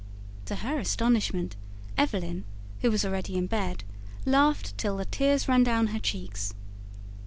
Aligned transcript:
To 0.45 0.55
her 0.55 0.79
astonishment, 0.79 1.55
Evelyn, 1.95 2.43
who 2.79 2.89
was 2.89 3.05
already 3.05 3.37
in 3.37 3.45
bed, 3.45 3.83
laughed 4.25 4.75
till 4.75 4.97
the 4.97 5.05
tears 5.05 5.47
ran 5.47 5.61
down 5.63 5.85
her 5.93 5.99
cheeks. 5.99 6.55